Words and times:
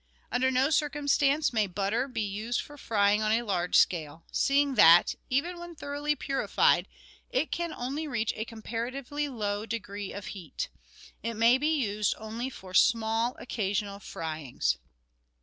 Under 0.31 0.49
no 0.49 0.71
circumstances 0.71 1.53
may 1.53 1.67
butter 1.67 2.07
be 2.07 2.23
used 2.23 2.59
for 2.59 2.75
frying 2.75 3.21
on 3.21 3.31
a 3.31 3.43
large 3.43 3.75
scale, 3.75 4.23
seeing 4.31 4.73
that, 4.73 5.13
even 5.29 5.59
when 5.59 5.75
thoroughly 5.75 6.15
purified, 6.15 6.87
it 7.29 7.51
can 7.51 7.71
only 7.71 8.07
reach 8.07 8.33
a 8.35 8.43
comparatively 8.45 9.27
low 9.29 9.67
degree 9.67 10.11
of 10.11 10.25
heat. 10.33 10.69
It 11.21 11.35
may 11.35 11.59
be 11.59 11.67
used 11.79 12.15
only 12.17 12.49
for 12.49 12.73
small, 12.73 13.35
occasional 13.37 13.99
fryings. 13.99 14.79